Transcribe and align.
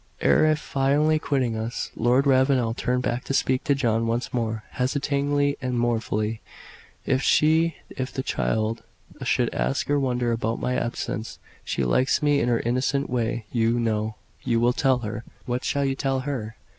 Ere 0.19 0.55
finally 0.55 1.19
quitting 1.19 1.55
us, 1.55 1.91
Lord 1.95 2.25
Ravenel 2.25 2.73
turned 2.73 3.03
back 3.03 3.23
to 3.25 3.35
speak 3.35 3.63
to 3.65 3.75
John 3.75 4.07
once 4.07 4.33
more, 4.33 4.63
hesitatingly 4.71 5.57
and 5.61 5.77
mournfully. 5.77 6.41
"If 7.05 7.21
she 7.21 7.75
if 7.87 8.11
the 8.11 8.23
child 8.23 8.81
should 9.23 9.53
ask 9.53 9.87
or 9.91 9.99
wonder 9.99 10.31
about 10.31 10.59
my 10.59 10.73
absence 10.75 11.37
she 11.63 11.83
likes 11.83 12.23
me 12.23 12.39
in 12.39 12.49
her 12.49 12.61
innocent 12.61 13.11
way 13.11 13.45
you 13.51 13.79
know 13.79 14.15
you 14.41 14.59
will 14.59 14.73
tell 14.73 14.97
her 15.05 15.23
What 15.45 15.63
shall 15.63 15.85
you 15.85 15.93
tell 15.93 16.21
her?" 16.21 16.55